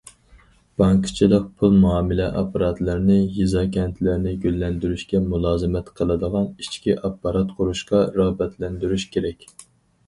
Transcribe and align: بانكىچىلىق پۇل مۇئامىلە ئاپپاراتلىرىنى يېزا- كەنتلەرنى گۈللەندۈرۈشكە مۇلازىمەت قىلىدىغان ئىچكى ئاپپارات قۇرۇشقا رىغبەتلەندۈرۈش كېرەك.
بانكىچىلىق 0.81 1.43
پۇل 1.59 1.75
مۇئامىلە 1.83 2.29
ئاپپاراتلىرىنى 2.39 3.17
يېزا- 3.35 3.65
كەنتلەرنى 3.77 4.33
گۈللەندۈرۈشكە 4.47 5.23
مۇلازىمەت 5.29 5.93
قىلىدىغان 6.01 6.49
ئىچكى 6.53 6.99
ئاپپارات 6.99 7.55
قۇرۇشقا 7.61 8.05
رىغبەتلەندۈرۈش 8.21 9.09
كېرەك. 9.17 9.51